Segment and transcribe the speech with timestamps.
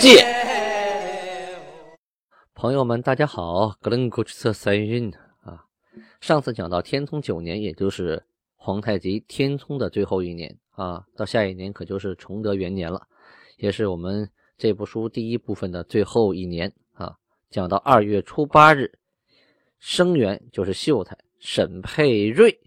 [0.00, 0.24] 鉴》。
[2.54, 5.66] 朋友们，大家好，格伦古彻三运啊。
[6.22, 8.24] 上次讲到天聪九年，也就是
[8.56, 13.06] 皇太极天聪的最后一年啊，到下一年可就是崇德元年了，
[13.58, 17.16] 也是我们这部书第一部分的最后一年啊。
[17.50, 18.98] 讲到二月初八日，
[19.78, 22.58] 生源就是秀才沈佩瑞。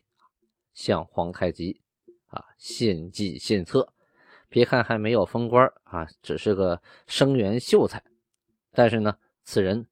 [0.73, 1.79] 向皇太极
[2.27, 3.92] 啊献计献策，
[4.53, 7.99] 别看还没有封官啊，只是个生员秀才，
[8.71, 9.83] 但是呢，此人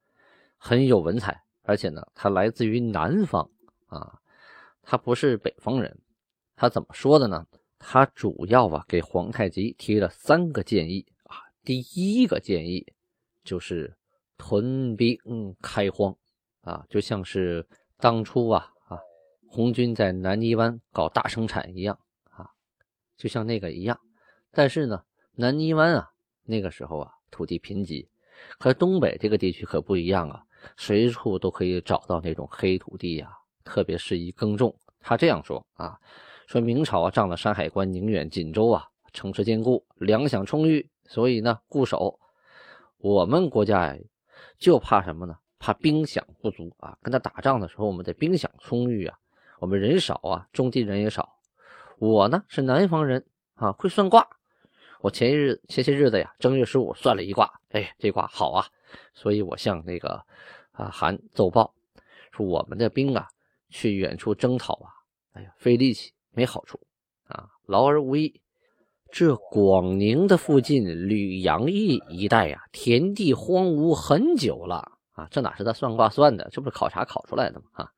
[0.55, 3.41] 很有文采，而且呢，他来自于南方
[3.87, 4.19] 啊，
[4.83, 5.99] 他不是北方人。
[6.55, 7.43] 他怎么说的呢？
[7.79, 11.41] 他主要啊给皇太极提了三个建议啊。
[11.63, 12.85] 第一个建议
[13.43, 13.91] 就是
[14.37, 15.17] 屯兵
[15.59, 16.15] 开荒
[16.61, 18.67] 啊，就像是当初啊。
[19.53, 22.45] 红军在南泥湾搞大生产一样啊，
[23.17, 23.99] 就像那个一样。
[24.51, 25.03] 但是呢，
[25.35, 26.11] 南泥湾啊，
[26.43, 28.07] 那个时候啊，土地贫瘠，
[28.59, 30.43] 可东北这个地区可不一样啊，
[30.77, 33.29] 随处都可以找到那种黑土地呀，
[33.63, 34.75] 特别适宜耕种。
[34.99, 35.97] 他这样说啊，
[36.47, 42.19] 说明朝啊，仗着山海关、宁远、锦州啊，城池坚固，粮饷充裕，所以呢，固守。
[42.97, 43.97] 我们国家呀，
[44.59, 45.35] 就怕什么呢？
[45.57, 46.97] 怕兵饷不足啊。
[47.01, 49.17] 跟他打仗的时候，我们得兵饷充裕啊。
[49.59, 51.37] 我们人少啊，种地人也少。
[51.97, 54.27] 我呢是南方人啊，会算卦。
[55.01, 58.65] 我前一日前些日子呀，正月十五算了一卦，哎，这卦好啊，
[59.13, 60.23] 所以我向那个
[60.71, 61.73] 啊韩奏报，
[62.31, 63.27] 说我们的兵啊
[63.69, 64.89] 去远处征讨啊，
[65.33, 66.79] 哎呀，费力气，没好处
[67.27, 68.41] 啊，劳而无益。
[69.11, 77.65] 这广宁的附近吕阳邑一带呀，田地荒芜很久了啊，这哪是他算卦算的，这不是考察考出来的吗？
[77.73, 77.91] 啊。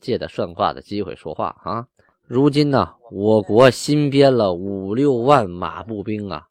[0.00, 1.86] 借着算卦的机会说话啊！
[2.24, 6.46] 如今呢，我国新编了五六万马步兵啊，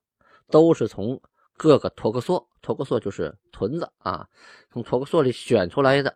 [0.50, 1.20] 都是从
[1.58, 4.28] 各个托克索，托克索就是屯子啊，
[4.72, 6.16] 从托克索里选出来的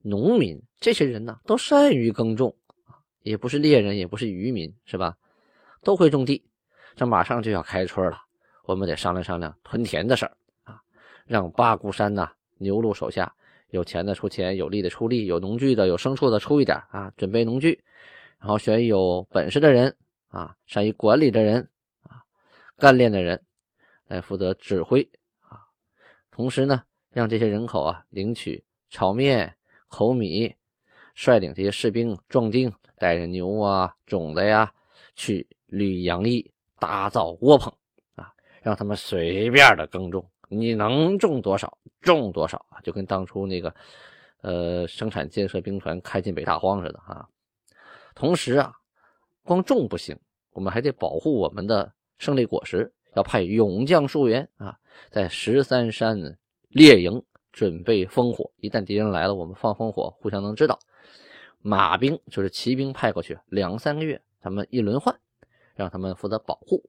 [0.00, 0.62] 农民。
[0.78, 2.54] 这些人呢，都善于耕种
[3.22, 5.16] 也不是猎人，也不是渔民，是吧？
[5.82, 6.44] 都会种地。
[6.94, 8.16] 这马上就要开春了，
[8.64, 10.80] 我们得商量商量屯田的事儿啊，
[11.26, 13.34] 让八股山呐，牛录手下。
[13.70, 17.84] 有钱的出钱，有力的出力，有农具的，有牲畜的出一点啊，准备农具，
[18.38, 19.96] 然后选有本事的人
[20.28, 21.68] 啊，善于管理的人
[22.02, 22.22] 啊，
[22.76, 23.42] 干练的人
[24.06, 25.02] 来负责指挥
[25.40, 25.58] 啊。
[26.30, 29.56] 同时呢，让这些人口啊领取炒面、
[29.88, 30.54] 口米，
[31.14, 34.72] 率领这些士兵壮丁，带着牛啊、种子呀，
[35.16, 37.72] 去吕阳邑打造窝棚
[38.14, 38.32] 啊，
[38.62, 40.24] 让他们随便的耕种。
[40.48, 43.74] 你能种多少种多少啊，就跟当初那个，
[44.42, 47.28] 呃，生产建设兵团开进北大荒似的啊。
[48.18, 48.72] 同时啊，
[49.44, 50.18] 光种不行，
[50.50, 54.76] 我们还得保护我们的胜利果实，要派勇将数员啊，
[55.08, 56.36] 在十三山
[56.68, 58.50] 列营，准备烽火。
[58.56, 60.80] 一旦敌人来了，我们放烽火，互相能知道。
[61.62, 65.16] 马兵就是骑兵派过去两三个月，咱们一轮换，
[65.76, 66.82] 让他们负责保护。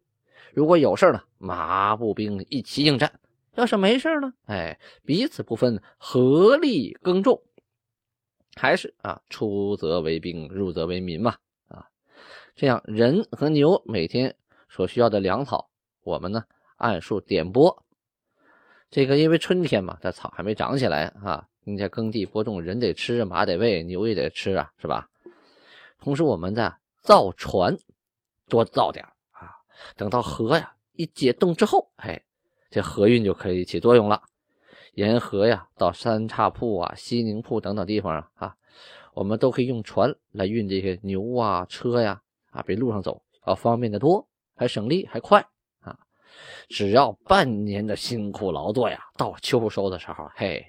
[0.52, 3.20] 如果有事呢，马步兵一起应战。
[3.54, 7.40] 要是没事呢，哎，彼此不分，合力耕种，
[8.60, 11.38] 还是啊，出则为兵，入则为民嘛，
[11.70, 11.88] 啊，
[12.58, 14.36] 这样人和牛每天
[14.68, 15.70] 所需要的粮草，
[16.04, 16.44] 我们呢
[16.76, 17.86] 按数点播。
[18.92, 25.10] 这个因为春天嘛，这草还没长起来啊，人家耕地播种，人得吃，马得喂，牛也得吃啊，是吧？
[26.00, 27.78] 同时，我们在造船，
[28.50, 29.56] 多造点啊，
[29.96, 32.22] 等到河呀一解冻之后，哎。
[32.72, 34.22] 这河运就可以起作用了，
[34.94, 38.56] 沿河呀，到三岔铺啊、西宁铺等等地方啊，啊，
[39.14, 42.22] 我们都可以用船来运这些牛啊、车呀，
[42.52, 45.46] 啊，比路上走要方便的多，还省力还快
[45.82, 45.98] 啊！
[46.68, 50.66] 只要半年的辛苦劳作呀，到秋收的时候，嘿，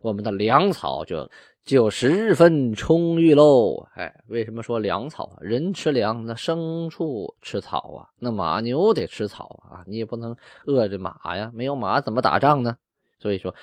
[0.00, 1.28] 我们的粮草就。
[1.66, 5.36] 就十分充裕喽，哎，为什么说粮草？
[5.40, 10.36] 人吃粮，那牲畜吃草啊，那马牛得吃草啊，你也不能
[10.66, 12.76] 饿着马呀，没有马怎么打仗呢？
[13.18, 13.54] 所以说，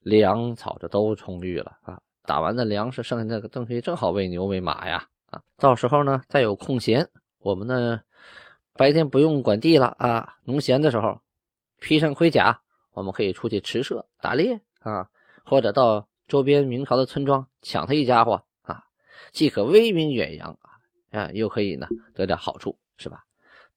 [0.00, 8.00] 粮草就都充裕了啊，打完的粮食剩下那个东西正好喂牛喂马呀，啊，到时候呢再有空闲，我们呢
[8.74, 11.20] 白天不用管地了啊，农闲的时候，
[11.80, 12.60] 披上盔甲，
[12.92, 15.08] 我们可以出去驰射打猎啊，
[15.44, 18.84] 或者到周边明朝的村庄抢他一家伙啊，
[19.32, 20.58] 既可威名远扬，
[21.10, 23.24] 啊，又可以呢得点好处，是吧？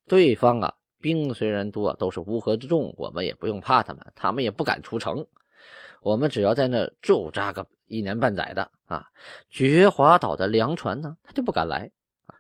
[0.07, 0.73] 对方啊，
[1.06, 5.28] 兵虽然多，都是乌合之众，我们也不用怕他们，他们也不敢出城。
[6.02, 9.06] 我们只要在那驻扎个一年半载的啊，
[9.48, 11.92] 绝华岛的粮船呢，他就不敢来。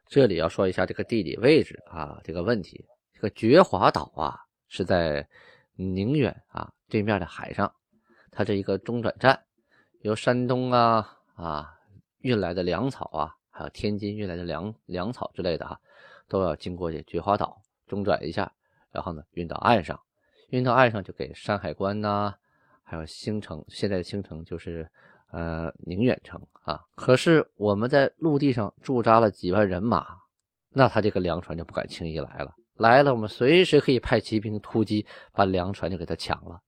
[0.07, 2.83] 这里要说一下这个地理位置啊，这个问题。
[3.13, 5.27] 这个绝华岛啊，是在
[5.75, 7.71] 宁远啊对面的海上，
[8.31, 9.39] 它是一个中转站，
[10.01, 11.71] 由山东啊啊
[12.21, 15.79] 运来的粮草啊，还有天津运来的粮粮草之类的哈，
[16.27, 18.51] 都要经过这绝华岛中转一下，
[18.91, 19.99] 然后呢运到岸上，
[20.49, 22.33] 运到岸上就给山海关呐。
[22.83, 24.87] 还有兴城，现在的兴城就是
[25.31, 26.79] 呃宁远城啊。
[26.95, 30.05] 可是我们在陆地上驻扎了几万人马，
[30.69, 32.53] 那他这个粮船就不敢轻易来了。
[32.75, 36.61] 来了，我们随时可以派骑兵突击，把粮船就给他抢了。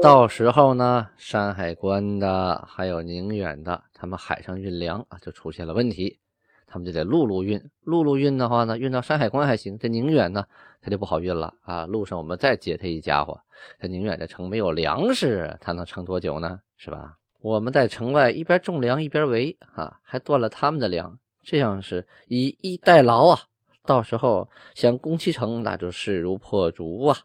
[0.00, 6.20] 到时候呢，山海关的还有宁远的，他们海上运粮啊，就出现了问题。
[6.70, 10.44] 他们就得陆路运，陆路运的话呢，运到山海关还行，这宁远呢，
[10.82, 11.86] 他就不好运了啊。
[11.86, 13.40] 路上我们再劫他一家伙，
[13.80, 16.60] 这宁远的城没有粮食，他能撑多久呢？
[16.76, 17.16] 是吧？
[17.40, 23.40] 我们在城外一边种粮一边围啊，还断了他们的粮，这样是以逸待劳啊。
[23.86, 27.16] 到时候想攻其城，那就势如破竹啊。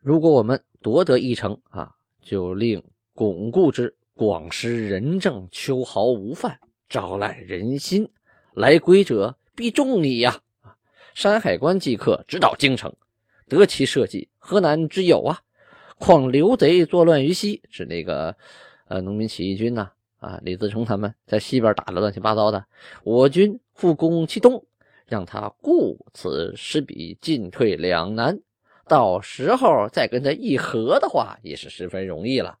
[0.00, 1.90] 如果我们夺得一城啊，
[2.20, 2.80] 就令
[3.12, 8.08] 巩固之，广施仁政，秋毫无犯，招揽人心。
[8.56, 10.40] 来归者必重你呀！
[11.12, 12.90] 山海关即刻直捣京城，
[13.48, 15.40] 得其社稷，河南之有啊？
[15.98, 18.34] 况刘贼作乱于西，指那个
[18.88, 22.64] 呃农民起义军呐啊，李自成他们在西边打的乱七八糟的，
[23.04, 24.64] 我军复攻其东，
[25.04, 28.40] 让他顾此失彼，进退两难。
[28.88, 32.56] 到时候再跟他议和的话，也是十分容易了。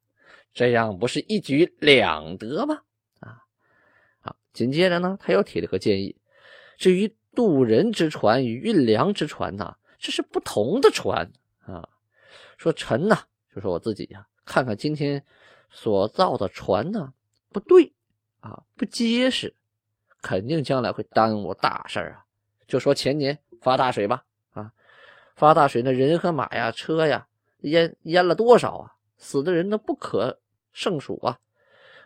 [0.52, 2.80] 这样不是一举两得吗？
[4.56, 6.16] 紧接着呢，他又提了个建议：
[6.78, 11.30] 至于渡人之船与运粮之船呐，这是不同的船
[11.66, 11.86] 啊。
[12.56, 13.18] 说臣呐，
[13.54, 15.22] 就说我自己呀，看看今天
[15.70, 17.12] 所造的船呢，
[17.52, 17.92] 不对
[18.40, 19.54] 啊，不结实，
[20.22, 22.24] 肯定将来会耽误大事啊。
[22.66, 24.72] 就说前年发大水吧，啊，
[25.36, 27.28] 发大水那人和马呀、车呀，
[27.58, 28.92] 淹淹了多少啊？
[29.18, 30.40] 死的人都不可
[30.72, 31.38] 胜数啊。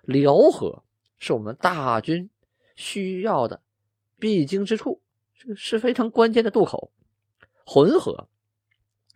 [0.02, 0.82] 辽河
[1.18, 2.28] 是我们大军。
[2.76, 3.60] 需要的
[4.18, 5.00] 必经之处，
[5.34, 6.92] 这个是非常关键的渡口。
[7.64, 8.28] 浑河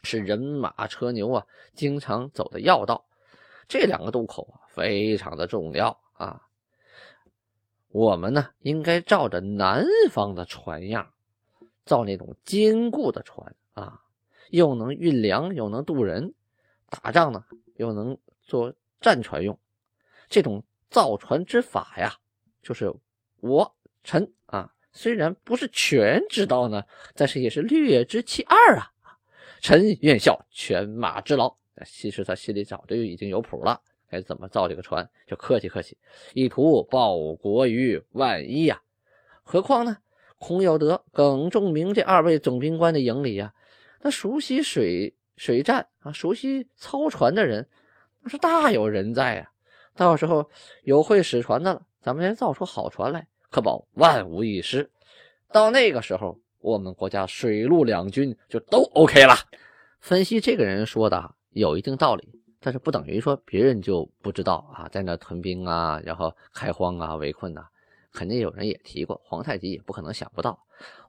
[0.02, 3.04] 是人马车牛啊经常走的要道，
[3.66, 6.40] 这两个渡口啊非常的重要啊。
[7.88, 11.12] 我们呢应该照着南方的船样，
[11.84, 14.00] 造那种坚固的船啊，
[14.50, 16.34] 又能运粮又能渡人，
[16.88, 17.44] 打仗呢
[17.76, 19.58] 又能做战船用。
[20.28, 22.16] 这种造船之法呀，
[22.62, 22.94] 就是。
[23.44, 26.82] 我臣啊，虽然不是全知道呢，
[27.14, 28.90] 但是也是略知其二啊。
[29.60, 31.54] 臣愿效犬马之劳。
[31.84, 35.98] 其实他心里早就已经有谱了，该怎么造这个船，就客气客气，
[36.32, 38.80] 意图报国于万一呀。
[39.42, 39.98] 何况呢，
[40.38, 43.52] 孔有德、耿仲明这二位总兵官的营里呀，
[44.00, 47.68] 那熟悉水水战啊，熟悉操船的人，
[48.20, 49.50] 那是大有人在啊。
[49.94, 50.48] 到时候
[50.82, 53.26] 有会使船的了，咱们先造出好船来。
[53.54, 54.90] 可保万无一失。
[55.52, 59.34] 到那个时候，我们国家水陆两军就都 OK 了。
[60.00, 67.64] 分析这个人说的有一定道理，但是不等于说别人就不知道啊，在那屯兵啊，然后开荒啊、围困呐，
[68.12, 69.20] 肯定有人也提过。
[69.24, 70.58] 皇太极也不可能想不到。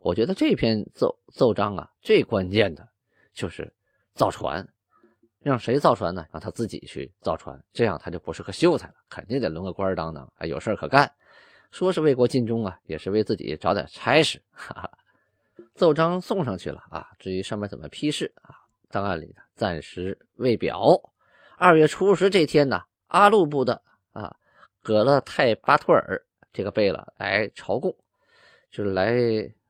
[0.02, 2.88] 我觉得这篇奏奏章啊，最关键的
[3.34, 3.74] 就是
[4.14, 4.70] 造船，
[5.40, 6.24] 让谁造船呢？
[6.32, 11.12] 让他自己去造船，这样他就不是个秀才了，肯定得轮个官当当，啊，有事可干。
[11.76, 14.42] 说是为国尽忠啊，也是为自己找点差事。
[14.50, 14.90] 哈哈，
[15.74, 18.56] 奏章送上去了啊，至于上面怎么批示啊，
[18.90, 20.98] 档案里暂时未表。
[21.58, 23.82] 二月初十这天呢，阿禄部的
[24.14, 24.34] 啊
[24.82, 27.94] 葛勒泰巴托尔这个贝勒来朝贡，
[28.72, 29.14] 就是来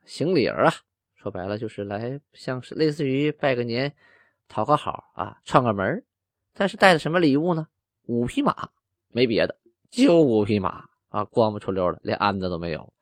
[0.05, 0.73] 行礼儿啊，
[1.15, 3.91] 说白了就是来像是类似于拜个年、
[4.47, 6.05] 讨个好啊、串个门
[6.53, 7.67] 但是带的什么礼物呢？
[8.03, 8.69] 五匹马，
[9.07, 9.57] 没别的，
[9.89, 10.85] 就五匹马。
[11.15, 12.93] 啊，光不出溜的，连鞍子都没有。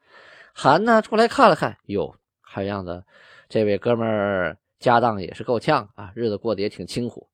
[0.53, 3.03] 韩呢出来看了看，哟，看样子
[3.49, 7.27] 这位哥们儿家当也是够呛啊，日子过得也挺清苦。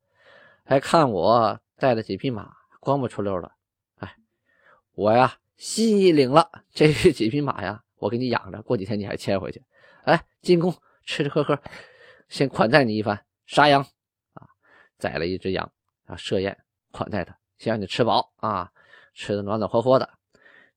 [0.64, 3.52] 还看我带了几匹马，光不出溜的。
[3.98, 4.16] 哎，
[4.94, 9.62] 我呀心意领了，这 几匹马呀，我给你养着，过几天你还牵回去。
[10.04, 11.60] 哎，进宫吃吃喝喝，
[12.30, 13.22] 先款待你一番。
[13.48, 13.82] 杀羊
[14.34, 14.48] 啊，
[14.98, 15.70] 宰了一只羊，
[16.06, 16.58] 啊设宴
[16.92, 18.72] 款待他，先让你吃饱啊，
[19.14, 20.10] 吃的暖暖和和的。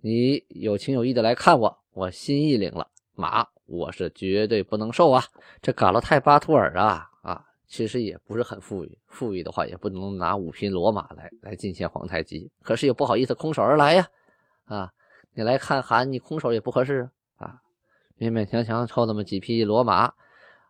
[0.04, 2.88] 你有情有义的来看我，我心意领了。
[3.14, 5.23] 马我是绝对不能受啊！
[5.61, 12.50] 这嘎洛泰巴图尔啊啊，其实也不是很富裕，富裕的话也不能拿五匹骡马来来进献皇太极。
[12.62, 14.09] 可是又不好意思空手而来呀
[14.64, 14.92] 啊！
[15.35, 17.62] 你来看韩，你空手也不合适啊！
[18.18, 20.12] 勉勉强强抽那么几匹骡马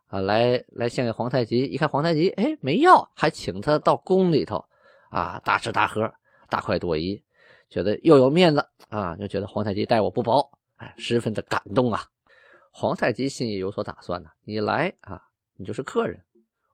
[0.08, 1.64] 啊，来来献给皇太极。
[1.64, 4.62] 一看皇太极，哎，没要，还请他到宫里头
[5.08, 6.12] 啊，大吃大喝，
[6.50, 7.22] 大快朵颐。
[7.73, 12.05] 觉得又有面子啊，就觉得皇太极待我不薄，哎，十分的感动啊。
[12.71, 15.23] 皇太极心里有所打算呢，你来啊，
[15.57, 16.23] 你就是客人，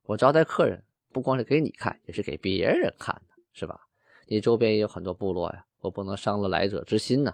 [0.02, 3.80] 我招待客人不光是给你看，也是给别人看的，是吧？
[4.26, 7.32] 你周边也有很多部落呀，我不能伤了来者之心呢。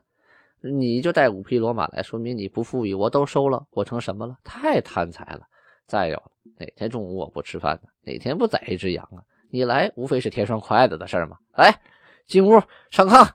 [0.60, 4.38] 你就带五匹骡马来，说明你不富裕，我都收了，我成什么了？
[4.44, 5.48] 太贪财了。
[5.86, 6.22] 再有，
[6.58, 7.88] 哪天中午我不吃饭呢？
[8.02, 9.24] 哪天不宰一只羊啊？
[9.48, 11.38] 你来无非是添双筷子的事儿嘛。
[11.54, 11.80] 来，
[12.26, 13.26] 进屋上炕。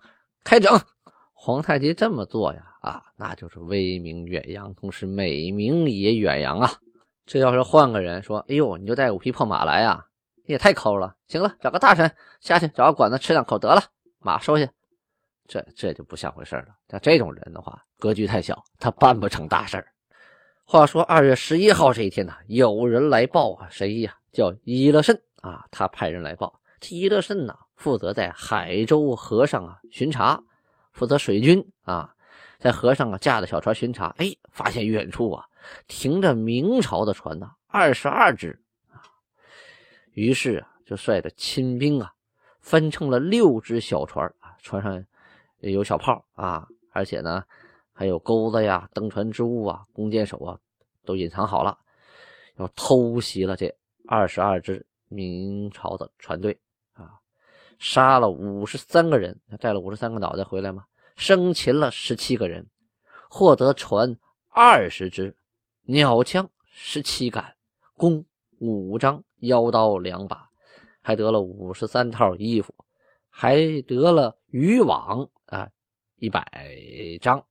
[0.44, 0.80] 开整，
[1.34, 6.72] 皇太极这么做呀，啊，那就是威名远扬，同时美名也远扬啊。
[7.26, 10.06] 这要是换个人说，哎呦，你就带五匹破马来呀，
[10.46, 11.16] 也太抠了。
[11.28, 13.84] 行了，找个大臣下去找个馆子吃两口得了，
[14.20, 14.68] 马收下。
[15.48, 16.68] 这这就不像回事了。
[16.90, 19.84] 像这种人的话，格局太小，他办不成大事
[20.64, 24.16] 话说二月十一号这一天呢，有人来报啊，谁呀？
[24.32, 27.56] 叫伊勒慎啊，他派人来报，这伊勒慎呢。
[27.80, 30.44] 负责在海州河上啊巡查，
[30.92, 32.14] 负责水军啊，
[32.60, 35.46] 在河上啊驾着小船巡查，哎，发现远处啊
[35.88, 38.62] 停着明朝的船呢，二十二只，
[40.12, 42.12] 于是啊就率着亲兵啊
[42.60, 45.02] 分成了六只小船啊，船上
[45.60, 47.46] 有小炮啊，而且呢
[47.94, 50.60] 还有钩子呀、登船之物啊、弓箭手啊
[51.06, 51.80] 都隐藏好了，
[52.58, 53.74] 要偷袭了这
[54.06, 56.60] 二十二只明朝的船队。
[57.80, 60.86] 杀了五十三个人，他带了五十三个脑袋回来吗？
[61.16, 62.68] 生擒了十七个人，
[63.30, 64.18] 获得船
[64.50, 65.36] 二十只，
[65.84, 67.56] 鸟枪十七杆，
[67.96, 68.26] 弓
[68.60, 70.50] 五张，腰刀两把，
[71.02, 72.74] 还得了五十三套衣服，
[73.30, 75.70] 还得了渔网啊
[76.18, 76.46] 一百
[77.22, 77.46] 张，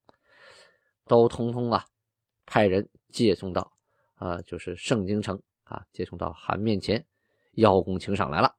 [1.07, 1.85] 都通通啊
[2.45, 3.73] 派人接送到
[4.17, 7.07] 啊就是盛京城啊接送到韩面前，
[7.53, 8.55] 邀功请赏来了。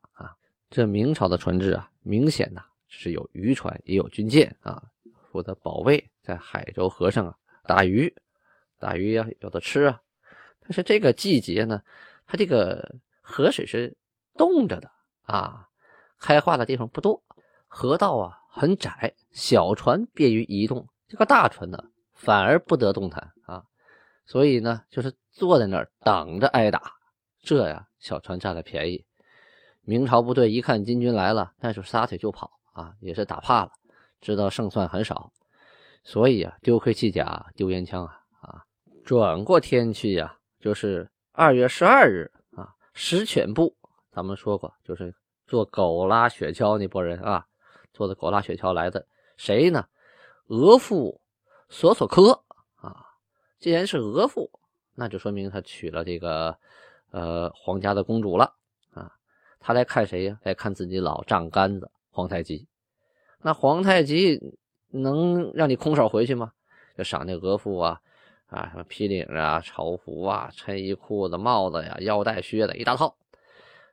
[0.70, 4.84] 这明朝的船只啊，明显呐是有渔船也有军舰啊，
[5.32, 8.14] 负责保卫在海州河上啊打鱼，
[8.78, 10.02] 打鱼呀有的吃啊。
[10.62, 11.82] 但是这个季节呢，
[12.28, 13.98] 它这个河水是
[14.36, 14.92] 冻着的
[15.24, 15.68] 啊，
[16.20, 17.24] 开化的地方不多，
[17.68, 21.84] 河道啊很窄，小船便于移动，这个大船呢
[22.14, 23.66] 反而不得动弹啊，
[24.28, 26.94] 所以呢就是坐在那儿等着挨打，
[27.42, 29.04] 这呀小船占了便宜。
[29.89, 33.72] 明朝部队一看金军来了，那就撒腿就跑啊，也是打怕了，
[34.22, 35.31] 知道胜算很少，
[36.03, 38.63] 所以啊，丢盔弃甲，丢烟枪啊啊！
[39.03, 43.75] 转过天去呀，就是二月十二日啊，石犬部，
[44.12, 45.12] 咱们说过，就是
[45.48, 47.48] 坐狗拉雪橇那波人啊，
[47.91, 49.03] 坐的狗拉雪橇来的，
[49.38, 49.88] 谁呢？
[50.50, 51.17] 额驸
[51.67, 52.43] 索索科
[52.75, 53.08] 啊，
[53.58, 54.48] 既然是额驸，
[54.93, 56.55] 那就说明他娶了这个
[57.10, 58.53] 呃皇家的公主了。
[59.60, 60.39] 他来看谁呀？
[60.44, 62.68] 来看自己老丈杆子皇太极。
[63.42, 64.58] 那皇太极
[64.89, 66.51] 能让你空手回去吗？
[66.98, 68.01] 就赏那额驸啊，
[68.48, 73.16] 啊什么皮领啊、朝服啊、衬衣、裤子、帽子呀、腰带、靴子一大套。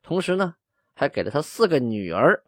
[0.02, 0.54] 同时呢，
[0.94, 2.42] 还给了他四个女儿。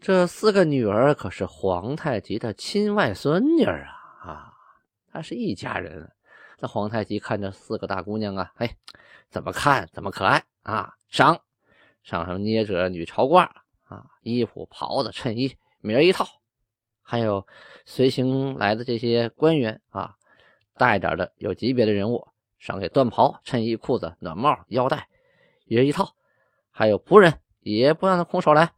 [0.00, 3.94] 这四个女儿可是皇太极的亲外孙女啊！
[4.24, 4.52] 啊，
[5.12, 6.10] 他是一家人。
[6.58, 8.76] 那皇太极看着四个大姑娘啊，哎，
[9.30, 10.94] 怎么看怎么可爱啊！
[11.08, 11.40] 赏。
[12.02, 13.48] 上上捏着女朝褂
[13.84, 16.26] 啊，衣服、袍子、衬衣，每人一套。
[17.04, 17.46] 还有
[17.84, 20.14] 随行来的这些官员啊，
[20.76, 22.26] 大一点的有级别的人物，
[22.58, 25.08] 赏给缎袍、衬衣、裤子、暖帽、腰带，
[25.66, 26.14] 一人一套。
[26.70, 28.72] 还有仆人，也不让他空手来。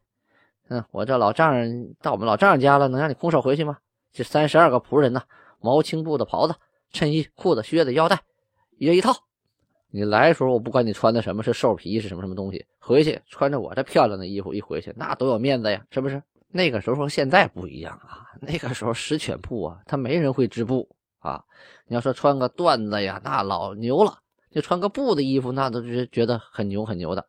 [0.67, 3.77] 嗯，我这老丈人到我们老丈人家了，能让你空手回去吗？
[4.11, 5.23] 这三十二个仆人呢，
[5.59, 6.55] 毛青布的袍子、
[6.91, 8.19] 衬衣、裤子、靴子、腰带，
[8.77, 9.24] 一人一套。
[9.95, 16.21] 你来的时候，我不管你穿的什么是兽皮是什么什么东西，回去穿着我这漂亮的衣服一回去，那多有面子呀，是不是？
[16.49, 20.85] 那个时候和现在不一样啊，那个时候石犬布啊，他没人会织布
[21.19, 21.41] 啊。
[21.87, 24.11] 你要说穿个缎子呀，那老牛了；
[24.51, 27.25] 就穿个布的衣服，那都是觉得很牛很牛的。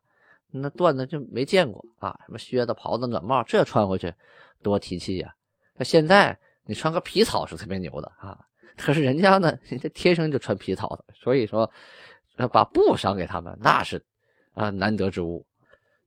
[0.50, 4.12] 那缎子就没见过啊，什么靴子、袍子、暖帽，这穿回去
[4.60, 5.32] 多提气呀。
[5.76, 8.40] 那现在你穿个皮草是特别牛的啊，
[8.76, 11.70] 可是人家呢，人家天生就穿皮草的，所以说。
[12.36, 14.04] 那把布赏给他们，那是
[14.52, 15.46] 啊难得之物。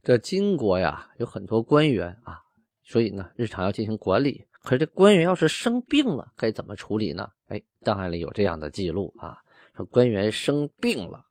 [0.03, 2.39] 这金国呀有很多官员啊，
[2.83, 4.45] 所以呢日常要进行管理。
[4.62, 7.29] 可是这官员要是生病了，该怎么处理呢？
[7.48, 9.38] 哎，档案里有这样的记录啊，
[9.75, 11.25] 说官员生病了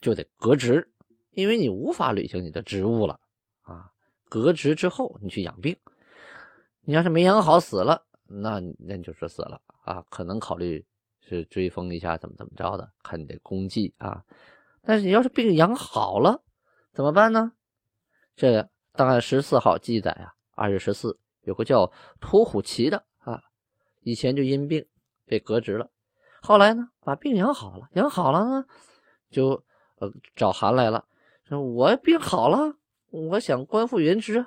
[0.00, 0.90] 就得革职，
[1.32, 3.20] 因为你无法履行你的职务了
[3.62, 3.90] 啊。
[4.28, 5.76] 革职之后你去养病，
[6.82, 10.84] 你要是没养好死了，那那你就是死了啊，可能考虑
[11.30, 14.24] 就追封一下怎么怎么着的，看你的功绩啊。
[14.82, 16.42] 但是你要是病养好了
[16.92, 17.52] 怎么办呢？
[18.34, 23.40] 这档案十四号记载啊，二月十四有个叫屠虎旗的啊，
[24.00, 24.84] 以前就因病
[25.24, 25.88] 被革职了，
[26.42, 28.66] 后来呢把病养好了，养好了呢
[29.30, 29.62] 就
[29.98, 31.06] 呃找韩来了，
[31.44, 32.74] 说我病好了，
[33.10, 34.44] 我想官复原职。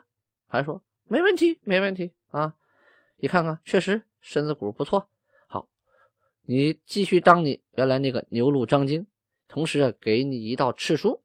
[0.48, 2.56] 韩说没问题，没问题啊，
[3.18, 5.08] 你看看确实身子骨不错，
[6.44, 9.06] 你继续当你原来那个牛录张京，
[9.48, 11.22] 同时啊给你一道敕书，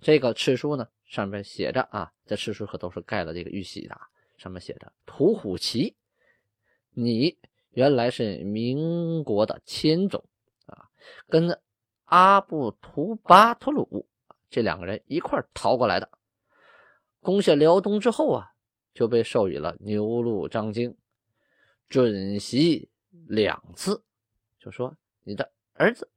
[0.00, 0.88] 这个敕书呢。
[1.06, 3.96] 上面写着啊，这敕书可都是盖了这个玉玺的。
[4.38, 5.94] 上面写着“屠虎旗”，
[6.90, 7.38] 你
[7.70, 10.24] 原来是民国的千总
[10.66, 10.90] 啊，
[11.28, 11.56] 跟
[12.06, 14.08] 阿布图巴图鲁
[14.50, 16.10] 这两个人一块逃过来的。
[17.20, 18.50] 攻下辽东之后啊，
[18.92, 20.96] 就被授予了牛录张京，
[21.88, 22.88] 准袭
[23.28, 24.02] 两次。
[24.58, 26.08] 就说你的儿子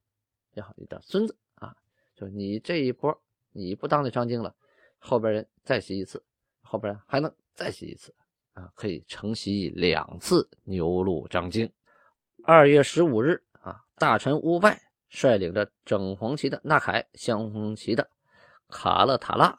[0.54, 1.76] 也好，你的孙子啊，
[2.14, 3.16] 就你这一波，
[3.52, 4.54] 你不当那张京了。
[4.98, 6.22] 后边人再袭一次，
[6.60, 8.14] 后边人还能再袭一次
[8.52, 11.70] 啊，可以承袭两次牛录张京。
[12.44, 18.10] 二月十五日啊，大臣乌拜率领着整黄旗的纳凯、镶红旗的
[18.68, 19.58] 卡勒塔拉、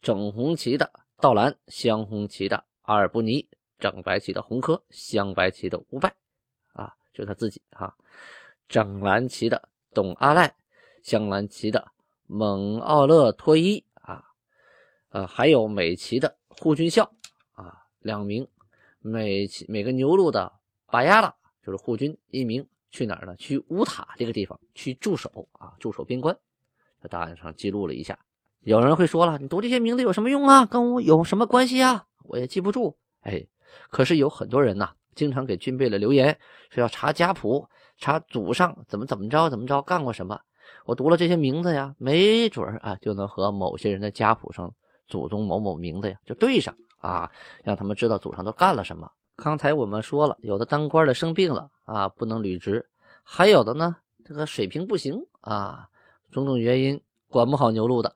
[0.00, 3.48] 整红旗的道兰、镶红旗的阿尔布尼、
[3.78, 6.14] 整白旗的红科、镶白旗的乌拜
[7.14, 7.96] 就他自己哈，
[8.68, 10.54] 整蓝旗的董阿赖、
[11.02, 11.92] 镶蓝旗的
[12.26, 14.24] 蒙奥勒托伊啊。
[15.10, 17.08] 呃，还有美旗的护军校
[17.52, 18.44] 啊，两名；
[18.98, 20.52] 美旗每个牛录的
[20.86, 21.32] 巴亚拉
[21.64, 23.36] 就是护军一名，去哪儿呢？
[23.36, 26.36] 去乌塔这个地方去驻守啊，驻守边关。
[27.00, 28.18] 在档案上记录了一下。
[28.60, 30.66] 有人会说了，你读这些名字有什么用啊？
[30.66, 32.06] 跟我有什么关系啊？
[32.24, 32.96] 我也记不住。
[33.20, 33.46] 哎，
[33.90, 36.38] 可是有很多人呐，经常给军备了留言，
[36.70, 37.66] 说要查家谱，
[37.98, 40.40] 查祖上怎么怎么着怎么着干过什么。
[40.84, 44.74] 我读了这些名字呀，没准儿啊，就能和某些人的家谱上。
[45.06, 47.30] 祖宗某某名字呀，就对上啊，
[47.62, 49.06] 让他们知道祖上都干了什么。
[49.36, 52.80] 刚才我们说了，有的当官的生病了啊，不能履职；
[53.22, 55.86] 还有的呢，这个水平不行啊，
[56.32, 56.98] 种种原因
[57.28, 58.14] 管不好牛录的。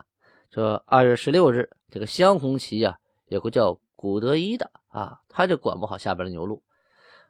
[0.51, 6.63] 这二月十六日，这个镶红旗呀，有个叫古德一的啊，他就管不好下边的牛录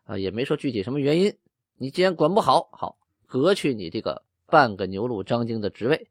[0.09, 1.37] 啊，也没说具体什么原因。
[1.77, 6.09] 你既然管不好，好革去你这个半个牛录张京的职位。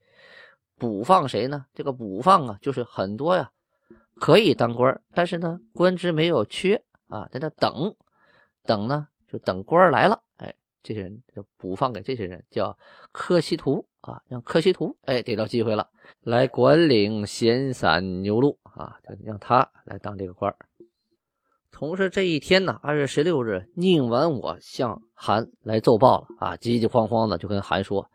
[0.78, 1.66] 补放谁呢？
[1.74, 3.52] 这个补放啊，就是很多呀，
[4.14, 7.96] 可以当官，但是呢，官职没有缺啊，在那等，
[8.64, 10.22] 等呢，就等官来了。
[10.38, 12.78] 哎，这些人就补放给这些人，叫
[13.12, 15.90] 科西图啊，让科西图哎得到机会了，
[16.22, 20.56] 来管领闲散牛录啊，就让他来当这个官
[21.80, 28.10] 同时这一天呢，二月十六日，宁完我向韩来奏报了啊，急急慌慌的就跟韩说，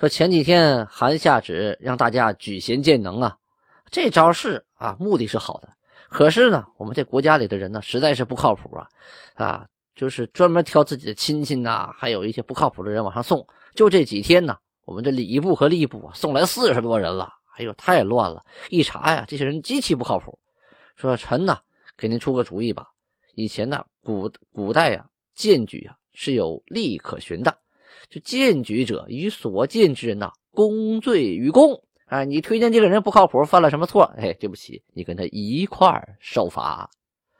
[0.00, 3.36] 说前几天韩下旨让大家举贤荐能啊，
[3.88, 5.68] 这招是啊，目的是好的，
[6.08, 8.88] 可是呢，我们这国家里的人呢，实在是不靠谱啊，
[9.34, 13.46] 啊，就是专门挑自己的亲戚呐，还有一些不靠谱的人往上送。
[13.76, 18.42] 就这几天呢，我们这礼部和吏部啊送来四十多人了，哎呦，太乱了！
[18.70, 20.36] 一查呀，这些人极其不靠谱。
[20.96, 21.60] 说臣呐，
[21.96, 22.88] 给您出个主意吧。
[23.34, 27.58] 以前呢，古古代啊，荐举啊是有利可循的，
[28.08, 32.24] 就荐举者与所荐之人呐，公罪与共啊。
[32.24, 34.04] 你推荐这个人不靠谱，犯了什么错？
[34.16, 36.88] 哎，对不起，你跟他一块受罚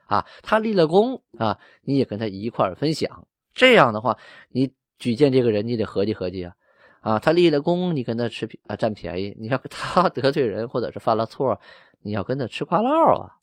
[0.06, 0.24] 啊。
[0.42, 3.26] 他立了功啊，你也跟他一块分享。
[3.54, 4.18] 这样的话，
[4.50, 6.52] 你举荐这个人，你得合计合计啊。
[7.00, 11.60] 啊，他立了功，你跟他吃啊占便宜；你要他 得罪人或者是犯了错，
[12.02, 13.36] 你要跟他吃瓜唠啊。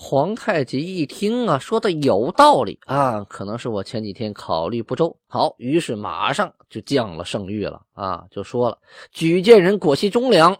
[0.00, 5.14] 皇太极一听啊，说的有道理啊，可能是我前几天考虑不周。
[5.26, 8.78] 好，于是马上就降了圣谕了啊，就说了：
[9.10, 10.56] 举荐人果系忠良，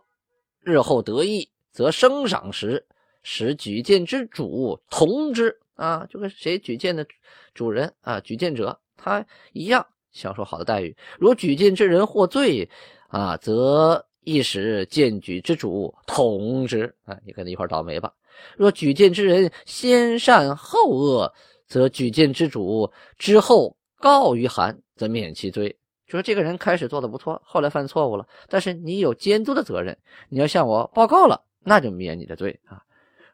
[0.61, 2.85] 日后得意，则升赏时
[3.23, 7.07] 使举荐之主同之啊，就跟谁举荐的
[7.55, 10.97] 主人啊，举荐者他一样享受好的待遇。
[11.17, 12.69] 如举荐之人获罪
[13.07, 18.13] 啊，则亦使荐举之主同之啊，你跟他一块倒霉吧。
[18.57, 21.33] 若举荐之人先善后恶，
[21.67, 25.77] 则举荐之主之后告于韩，则免其罪。
[26.07, 29.99] 就说这个人开始做的不错，后来犯错误了，但是你有监督的责任，
[30.31, 32.83] 你要向我报告了，那就免你的罪啊！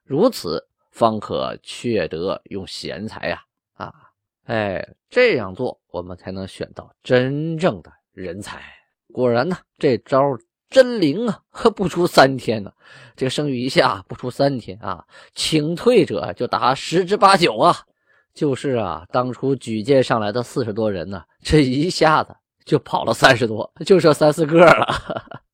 [0.03, 3.41] 如此方可确得用贤才呀！
[3.75, 3.93] 啊，
[4.47, 8.61] 哎，这样做我们才能选到真正的人才。
[9.13, 10.21] 果然呢，这招
[10.75, 11.41] 真灵啊！
[11.77, 12.73] 不出三天呢，
[13.15, 17.77] 这个声誉一下不出三天啊，请退者就达十之八九啊。
[18.35, 22.35] 就是啊，当初举荐上来的四十多人呢，这一下子
[22.65, 24.85] 就跑了三十多，就剩三四个了。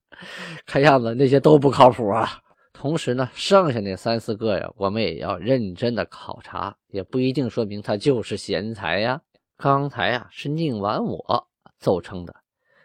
[0.64, 2.40] 看样子那些都不靠谱啊。
[2.72, 9.20] 同时呢，剩下那三四个呀，我们也要认真的考察，也不一定说明他就是贤才呀。
[9.58, 11.46] 刚才呀是宁完我
[11.78, 12.34] 奏称的，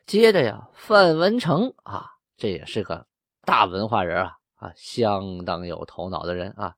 [0.06, 3.06] 接着呀范文成啊，这也是个
[3.44, 6.76] 大文化人啊啊，相当有头脑的人啊，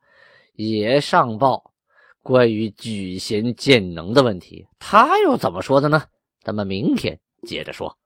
[0.54, 1.74] 也上报。
[2.22, 6.04] 关于举贤荐能的问题，他又怎么说的呢？
[6.42, 7.98] 咱们明天接着说。